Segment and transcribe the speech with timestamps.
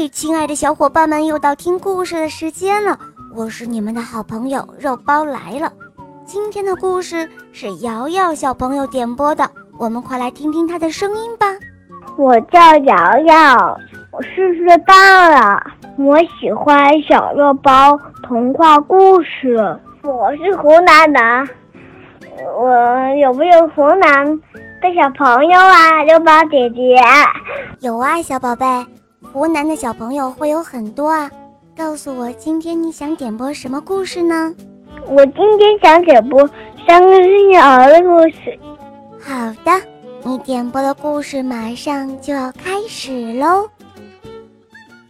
[0.00, 2.96] 嗨，亲爱的小伙伴们，又到听故事的时间了。
[3.34, 5.72] 我是你们的好朋友肉包来了。
[6.24, 11.46] 今天的故事是瑶瑶小朋友点播的，我们快来听听她的声音吧。
[12.16, 13.80] 我叫瑶瑶，
[14.12, 15.60] 我四岁半了，
[15.98, 19.76] 我喜欢小肉包童话故事。
[20.04, 21.20] 我是湖南的，
[22.56, 24.24] 我有没有湖南
[24.80, 26.04] 的小朋友啊？
[26.04, 27.02] 肉包姐姐，
[27.80, 28.64] 有啊，小宝贝。
[29.38, 31.30] 湖南的小朋友会有很多啊，
[31.76, 34.52] 告诉我今天你想点播什么故事呢？
[35.06, 36.44] 我今天想点播
[36.84, 38.58] 三个幸运儿的故事。
[39.20, 39.80] 好的，
[40.24, 43.70] 你点播的故事马上就要开始喽。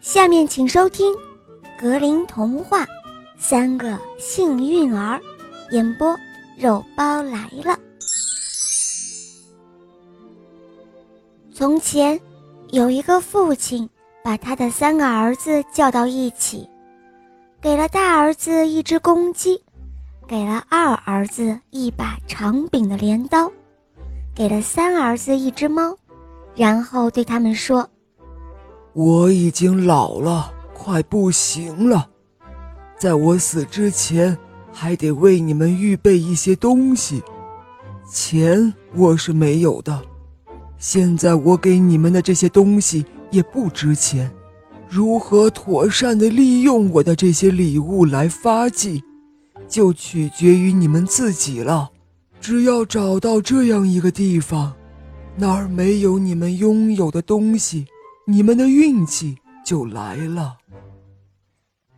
[0.00, 1.14] 下面请收听
[1.80, 2.80] 《格林童话》
[3.38, 5.20] 三个幸运儿，
[5.70, 6.16] 演播
[6.58, 7.78] 肉包来了。
[11.54, 12.20] 从前
[12.72, 13.88] 有一个父亲。
[14.26, 16.68] 把他的三个儿子叫到一起，
[17.60, 19.62] 给了大儿子一只公鸡，
[20.26, 23.48] 给了二儿子一把长柄的镰刀，
[24.34, 25.96] 给了三儿子一只猫，
[26.56, 27.88] 然后对他们说
[28.94, 32.08] ：“我已经老了，快不行了，
[32.98, 34.36] 在我死之前，
[34.72, 37.22] 还得为你们预备一些东西。
[38.10, 40.02] 钱我是没有的，
[40.78, 44.30] 现在我给你们的这些东西。”也不值钱，
[44.88, 49.02] 如何妥善的利用我的这些礼物来发迹，
[49.68, 51.90] 就取决于你们自己了。
[52.40, 54.72] 只要找到这样一个地方，
[55.36, 57.86] 那儿没有你们拥有的东西，
[58.26, 60.56] 你们的运气就来了。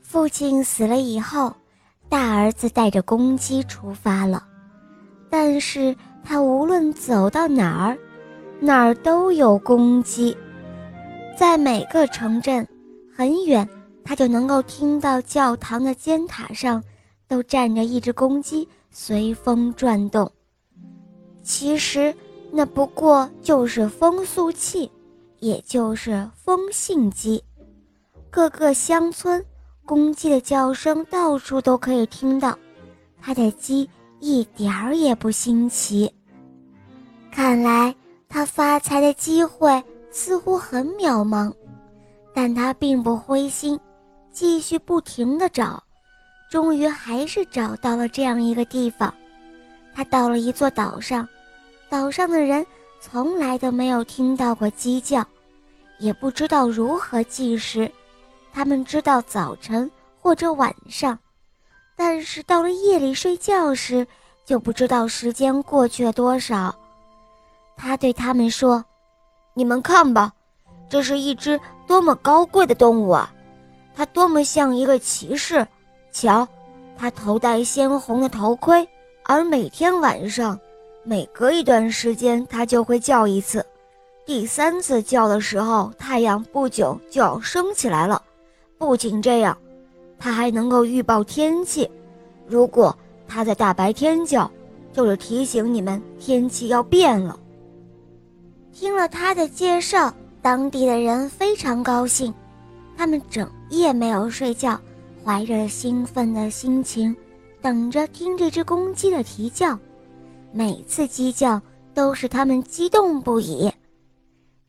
[0.00, 1.54] 父亲死了以后，
[2.08, 4.42] 大儿子带着公鸡出发了，
[5.28, 7.98] 但是他无论走到哪儿，
[8.60, 10.36] 哪儿都有公鸡。
[11.40, 12.68] 在每个城镇，
[13.16, 13.66] 很远，
[14.04, 16.84] 他就能够听到教堂的尖塔上
[17.26, 20.30] 都站着一只公鸡，随风转动。
[21.42, 22.14] 其实
[22.52, 24.90] 那不过就是风速器，
[25.38, 27.42] 也就是风信鸡。
[28.28, 29.42] 各个乡村，
[29.86, 32.58] 公鸡的叫声到处都可以听到，
[33.18, 36.12] 它的鸡一点儿也不新奇。
[37.32, 37.96] 看来
[38.28, 39.82] 他发财的机会。
[40.10, 41.52] 似乎很渺茫，
[42.34, 43.78] 但他并不灰心，
[44.32, 45.82] 继续不停地找，
[46.50, 49.12] 终于还是找到了这样一个地方。
[49.94, 51.28] 他到了一座岛上，
[51.88, 52.66] 岛上的人
[53.00, 55.24] 从来都没有听到过鸡叫，
[55.98, 57.90] 也不知道如何计时。
[58.52, 59.88] 他们知道早晨
[60.20, 61.16] 或者晚上，
[61.94, 64.04] 但是到了夜里睡觉时，
[64.44, 66.74] 就不知道时间过去了多少。
[67.76, 68.84] 他对他们说。
[69.54, 70.32] 你们看吧，
[70.88, 73.32] 这是一只多么高贵的动物啊！
[73.94, 75.66] 它多么像一个骑士！
[76.12, 76.46] 瞧，
[76.96, 78.88] 它头戴鲜红的头盔，
[79.24, 80.58] 而每天晚上，
[81.04, 83.64] 每隔一段时间，它就会叫一次。
[84.24, 88.22] 第三次叫的时候，太阳不久就要升起来了。
[88.78, 89.56] 不仅这样，
[90.18, 91.90] 它还能够预报天气。
[92.46, 92.96] 如果
[93.26, 94.50] 它在大白天叫，
[94.92, 97.38] 就是提醒你们天气要变了。
[98.72, 102.32] 听了他的介绍，当地的人非常高兴，
[102.96, 104.80] 他们整夜没有睡觉，
[105.24, 107.14] 怀着兴奋的心情，
[107.60, 109.78] 等着听这只公鸡的啼叫。
[110.52, 111.60] 每次鸡叫
[111.92, 113.70] 都使他们激动不已。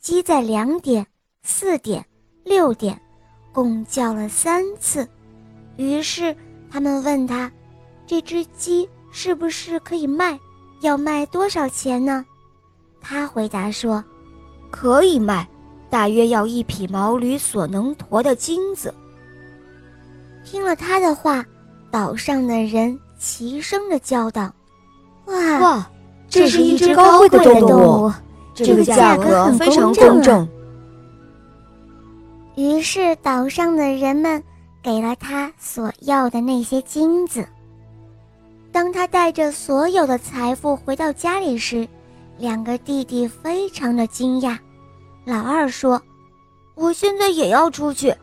[0.00, 1.04] 鸡在两点、
[1.42, 2.04] 四点、
[2.44, 3.00] 六点，
[3.52, 5.06] 共叫了三次。
[5.76, 6.34] 于是
[6.70, 7.50] 他们问他
[8.06, 10.38] ：“这只鸡是不是可以卖？
[10.80, 12.24] 要卖多少钱呢？”
[13.08, 14.02] 他回答说
[14.68, 15.46] ：“可以卖，
[15.88, 18.92] 大约要一匹毛驴所能驮的金子。”
[20.44, 21.44] 听了他的话，
[21.88, 24.52] 岛上的人齐声的叫道
[25.26, 25.90] ：“哇哇，
[26.28, 28.12] 这是一只高贵的动物，
[28.52, 30.48] 这个价格非常公正。”
[32.56, 34.42] 于是岛上的人们
[34.82, 37.46] 给了他所要的那些金子。
[38.72, 41.86] 当他带着所有的财富回到家里时，
[42.38, 44.58] 两个弟弟非常的惊讶，
[45.24, 46.00] 老二说
[46.76, 48.14] ：“我现在也要出去，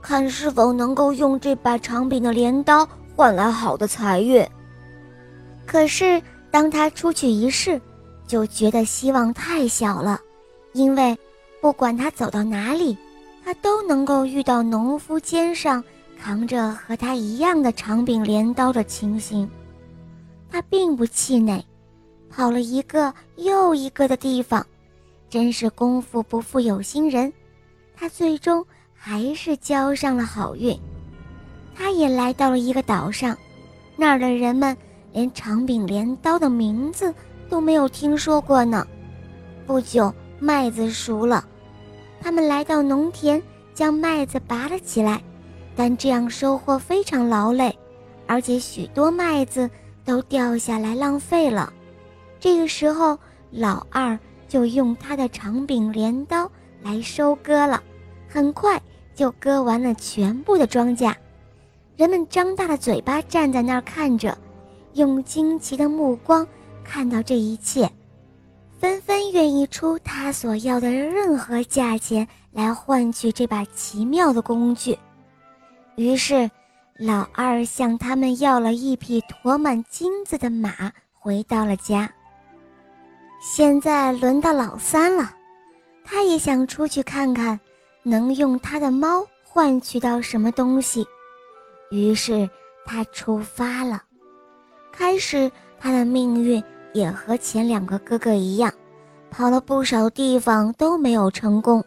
[0.00, 4.46] 看是否能够用这把长柄的镰刀换来好的财运。”
[5.66, 7.80] 可是当他出去一试，
[8.26, 10.20] 就觉得希望太小了，
[10.72, 11.18] 因为
[11.60, 12.96] 不管他走到哪里，
[13.44, 15.82] 他都能够遇到农夫肩上
[16.16, 19.50] 扛着和他一样的长柄镰刀的情形。
[20.48, 21.64] 他并不气馁。
[22.30, 24.66] 跑了一个又一个的地方，
[25.30, 27.32] 真是功夫不负有心人。
[27.96, 28.64] 他最终
[28.94, 30.78] 还是交上了好运。
[31.74, 33.36] 他也来到了一个岛上，
[33.96, 34.76] 那儿的人们
[35.12, 37.14] 连长柄镰刀的名字
[37.48, 38.86] 都没有听说过呢。
[39.66, 41.44] 不久，麦子熟了，
[42.20, 43.42] 他们来到农田，
[43.74, 45.22] 将麦子拔了起来，
[45.74, 47.76] 但这样收获非常劳累，
[48.26, 49.68] 而且许多麦子
[50.04, 51.72] 都掉下来浪费了。
[52.46, 53.18] 这个时候，
[53.50, 54.16] 老二
[54.46, 56.48] 就用他的长柄镰刀
[56.80, 57.82] 来收割了，
[58.28, 58.80] 很快
[59.16, 61.12] 就割完了全部的庄稼。
[61.96, 64.38] 人们张大了嘴巴站在那儿看着，
[64.92, 66.46] 用惊奇的目光
[66.84, 67.90] 看到这一切。
[68.78, 74.96] 纷纷愿意出他所要的任何价钱来换取这把奇妙的工具。
[75.96, 76.48] 于是，
[76.96, 82.08] 老二向他们要了一匹驮满金子的马，回到了家。
[83.48, 85.30] 现在轮到老三了，
[86.04, 87.58] 他也想出去看看，
[88.02, 91.06] 能用他的猫换取到什么东西。
[91.92, 92.50] 于是，
[92.84, 94.02] 他出发了。
[94.90, 95.48] 开始，
[95.78, 96.60] 他的命运。
[96.92, 98.72] 也和前两个哥哥一样，
[99.30, 101.84] 跑了不少地方都没有成功。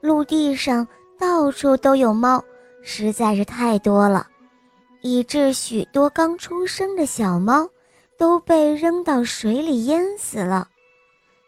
[0.00, 0.86] 陆地上
[1.16, 2.42] 到处都有猫，
[2.82, 4.26] 实在是太多了，
[5.00, 7.66] 以致许多刚出生的小猫
[8.18, 10.68] 都被扔到水里淹死了。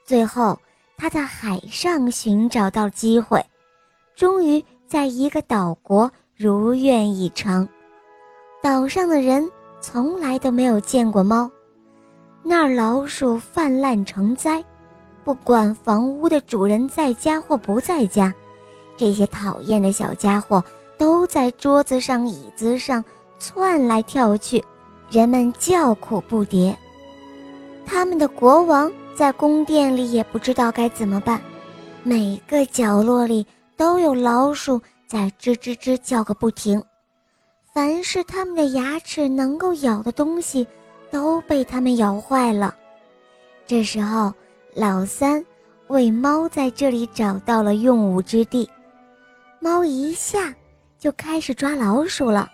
[0.05, 0.59] 最后，
[0.99, 3.45] 他在海上寻找到机会，
[4.15, 7.67] 终于在一个岛国如愿以偿。
[8.63, 11.51] 岛上的人从来都没有见过猫。
[12.43, 14.63] 那儿老鼠泛滥成灾，
[15.25, 18.33] 不管房屋的主人在家或不在家，
[18.99, 20.63] 这些讨厌的小家伙
[20.99, 23.03] 都在桌子上、椅子上
[23.39, 24.63] 窜来跳去，
[25.11, 26.77] 人们叫苦不迭。
[27.87, 31.41] 他们的国王在宫殿里也不知道该怎么办，
[32.03, 33.47] 每个角落里
[33.77, 36.83] 都有老鼠在吱吱吱叫个不停，
[37.73, 40.67] 凡是他们的牙齿能够咬的东西。
[41.11, 42.75] 都被他们咬坏了。
[43.69, 44.35] 这时候，
[44.75, 45.45] 老三
[45.87, 48.69] 为猫在这里找到了用武之地。
[49.61, 50.53] 猫一下
[50.99, 52.51] 就开始抓老鼠了，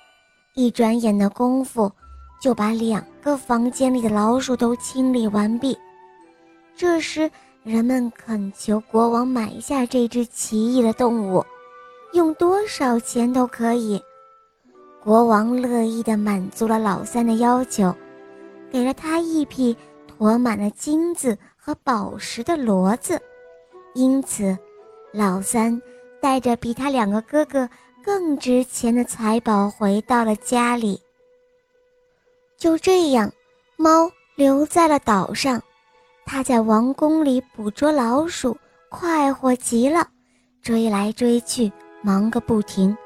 [0.55, 1.91] 一转眼的功夫，
[2.39, 5.75] 就把两个房间里的老鼠都清理完毕。
[6.81, 7.31] 这时，
[7.63, 11.45] 人们恳求国王买下这只奇异的动物，
[12.15, 14.03] 用多少钱都可以。
[15.05, 17.95] 国王乐意地满足了老三的要求。
[18.73, 19.77] 给了他一匹
[20.17, 23.21] 驮满了金子和宝石的骡子，
[23.93, 24.57] 因此，
[25.13, 25.83] 老三
[26.19, 27.69] 带着比他两个哥哥
[28.03, 30.99] 更值钱的财宝回到了家里。
[32.57, 33.31] 就这样，
[33.77, 35.63] 猫留在了岛上，
[36.33, 38.57] 他在王宫里捕捉老鼠，
[38.89, 40.07] 快活极了，
[40.63, 41.73] 追来追去，
[42.03, 42.97] 忙个不停，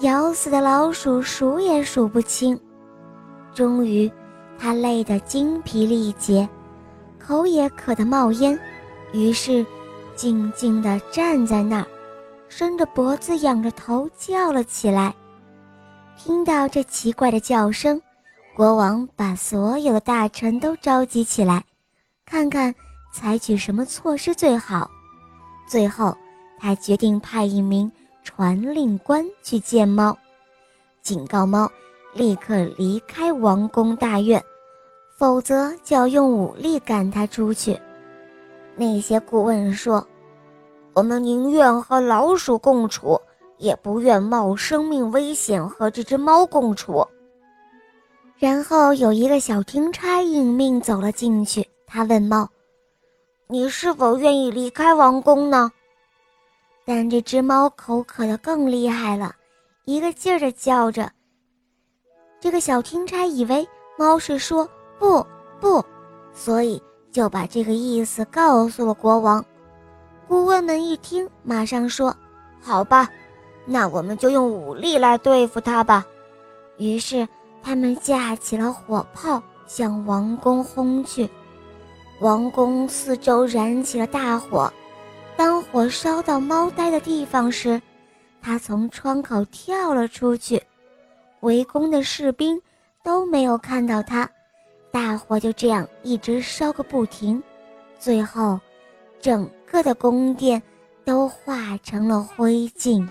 [0.00, 2.60] 咬死的老鼠数也数不清，
[3.54, 4.12] 终于。
[4.58, 6.46] 他累得精疲力竭，
[7.18, 8.60] 口也渴得冒烟，
[9.14, 9.64] 于是
[10.14, 11.86] 静静地站在那儿，
[12.50, 15.14] 伸着脖子，仰着头叫了起来。
[16.14, 17.98] 听到这奇怪的叫声，
[18.54, 21.64] 国王把所有的大臣都召集起来，
[22.30, 22.72] 看看
[23.12, 24.88] 采取什么措施最好。
[25.66, 26.16] 最后，
[26.60, 27.90] 他决定派一名
[28.22, 30.16] 传令官去见猫，
[31.02, 31.68] 警告猫
[32.14, 34.40] 立刻离开王宫大院。
[35.16, 37.78] 否则就要用武力赶他出去。
[38.74, 40.06] 那些顾问说
[40.94, 43.20] ：“我们宁愿和老鼠共处，
[43.58, 47.06] 也不愿冒生命危险和这只猫共处。”
[48.38, 52.48] 然后有一个小听差应命走了进去，他问猫
[53.48, 55.72] ：“你是否愿意离开王宫呢？”
[56.86, 59.34] 但这只猫口渴的更厉害了，
[59.84, 61.10] 一个劲儿的叫着。
[62.38, 63.68] 这个小听差以为
[63.98, 64.68] 猫是说。
[65.00, 65.26] 不
[65.58, 65.82] 不，
[66.34, 69.42] 所以就把这个意思告诉了国王。
[70.28, 72.14] 顾问们一听，马上说
[72.60, 73.08] ：“好吧，
[73.64, 76.06] 那我们就用武力来对付他吧。”
[76.76, 77.26] 于是
[77.62, 81.26] 他们架起了火炮，向王宫轰去。
[82.20, 84.70] 王宫四周燃起了大火。
[85.36, 87.80] 当火烧到猫呆的地方时，
[88.42, 90.62] 他从窗口跳了出去。
[91.40, 92.60] 围攻的士兵
[93.02, 94.28] 都没有看到他。
[94.92, 97.42] 大火就这样一直烧个不停，
[97.98, 98.60] 最后，
[99.20, 100.60] 整个的宫殿
[101.04, 103.08] 都化成了灰烬。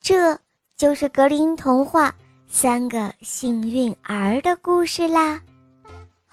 [0.00, 0.36] 这
[0.76, 2.12] 就是格林童话
[2.48, 5.40] 三个幸运儿的故事啦。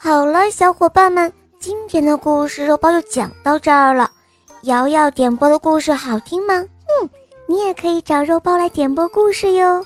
[0.01, 4.09] 好了，小伙伴们，今天的故事肉包就讲到这儿了。
[4.61, 6.53] 瑶瑶点播的故事好听吗？
[6.55, 7.09] 嗯，
[7.49, 9.85] 你也可以找肉包来点播故事哟。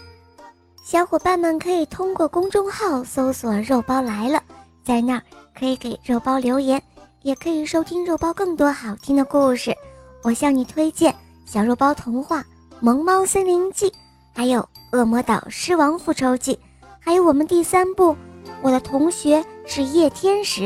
[0.84, 4.40] 小伙伴们可以通过公众号搜索“肉包来了”，
[4.86, 5.22] 在那儿
[5.58, 6.80] 可以给肉包留言，
[7.24, 9.76] 也可以收听肉包更多好听的故事。
[10.22, 11.12] 我向你推荐
[11.44, 12.42] 《小肉包童话》
[12.80, 13.90] 《萌猫森林记》，
[14.32, 14.60] 还有
[14.92, 16.54] 《恶魔岛狮王复仇记》，
[17.00, 18.12] 还有我们第三部
[18.62, 20.62] 《我的同学是夜天使》。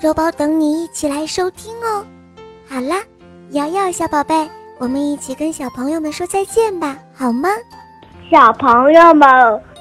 [0.00, 2.04] 肉包等你一起来收听哦。
[2.68, 3.02] 好啦，
[3.50, 4.48] 瑶瑶小宝贝，
[4.78, 7.48] 我们一起跟小朋友们说再见吧，好吗？
[8.30, 9.28] 小朋友们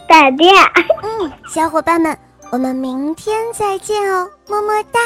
[0.10, 0.54] 再见。
[1.04, 2.18] 嗯，小伙伴们，
[2.52, 5.00] 我们明天再见哦，么么哒。